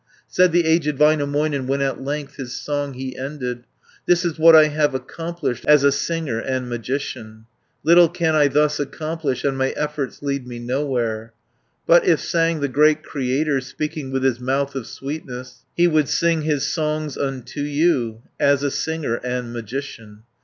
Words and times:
Said 0.27 0.51
the 0.51 0.65
aged 0.65 0.97
Väinämöinen, 0.97 1.67
When 1.67 1.79
at 1.79 2.01
length 2.03 2.37
his 2.37 2.59
song 2.59 2.93
he 2.95 3.15
ended, 3.15 3.65
"This 4.07 4.25
is 4.25 4.39
what 4.39 4.55
I 4.55 4.69
have 4.69 4.95
accomplished 4.95 5.63
As 5.67 5.83
a 5.83 5.91
singer 5.91 6.39
and 6.39 6.67
magician, 6.67 7.45
Little 7.83 8.09
can 8.09 8.33
I 8.35 8.47
thus 8.47 8.79
accomplish, 8.79 9.43
And 9.43 9.55
my 9.59 9.69
efforts 9.77 10.23
lead 10.23 10.47
me 10.47 10.57
nowhere: 10.57 11.33
But, 11.85 12.03
If 12.03 12.19
sang 12.19 12.61
the 12.61 12.67
great 12.67 13.03
Creator, 13.03 13.61
Speaking 13.61 14.09
with 14.09 14.23
his 14.23 14.39
mouth 14.39 14.73
of 14.73 14.87
sweetness, 14.87 15.65
390 15.77 15.83
He 15.83 15.87
would 15.87 16.09
sing 16.09 16.41
his 16.41 16.65
songs 16.65 17.15
unto 17.15 17.61
you, 17.61 18.23
As 18.39 18.63
a 18.63 18.71
singer 18.71 19.17
and 19.23 19.53
magician. 19.53 20.23